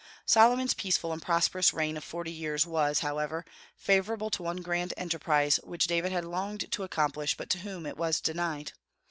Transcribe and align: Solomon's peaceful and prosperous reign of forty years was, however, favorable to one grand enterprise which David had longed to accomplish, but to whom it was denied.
Solomon's 0.25 0.73
peaceful 0.73 1.13
and 1.13 1.21
prosperous 1.21 1.75
reign 1.75 1.95
of 1.95 2.03
forty 2.03 2.31
years 2.31 2.65
was, 2.65 3.01
however, 3.01 3.45
favorable 3.77 4.31
to 4.31 4.41
one 4.41 4.57
grand 4.57 4.95
enterprise 4.97 5.57
which 5.57 5.85
David 5.85 6.11
had 6.11 6.25
longed 6.25 6.71
to 6.71 6.81
accomplish, 6.81 7.37
but 7.37 7.51
to 7.51 7.59
whom 7.59 7.85
it 7.85 7.97
was 7.97 8.19
denied. 8.19 8.71